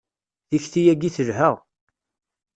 Tikti-yagi 0.49 1.09
telha. 1.15 1.49